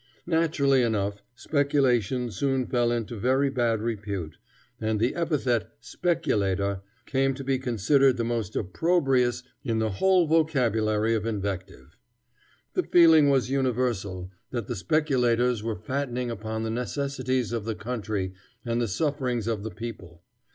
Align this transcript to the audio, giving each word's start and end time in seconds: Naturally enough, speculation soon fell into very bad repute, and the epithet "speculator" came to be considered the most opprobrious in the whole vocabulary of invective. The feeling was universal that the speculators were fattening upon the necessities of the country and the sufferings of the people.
Naturally 0.25 0.81
enough, 0.81 1.21
speculation 1.35 2.31
soon 2.31 2.65
fell 2.65 2.91
into 2.91 3.15
very 3.19 3.51
bad 3.51 3.83
repute, 3.83 4.37
and 4.79 4.99
the 4.99 5.13
epithet 5.13 5.73
"speculator" 5.79 6.81
came 7.05 7.35
to 7.35 7.43
be 7.43 7.59
considered 7.59 8.17
the 8.17 8.23
most 8.23 8.55
opprobrious 8.55 9.43
in 9.63 9.77
the 9.77 9.91
whole 9.91 10.25
vocabulary 10.25 11.13
of 11.13 11.27
invective. 11.27 11.97
The 12.73 12.81
feeling 12.81 13.29
was 13.29 13.51
universal 13.51 14.31
that 14.49 14.65
the 14.65 14.75
speculators 14.75 15.61
were 15.61 15.75
fattening 15.75 16.31
upon 16.31 16.63
the 16.63 16.71
necessities 16.71 17.51
of 17.51 17.65
the 17.65 17.75
country 17.75 18.33
and 18.65 18.81
the 18.81 18.87
sufferings 18.87 19.45
of 19.45 19.61
the 19.61 19.69
people. 19.69 20.23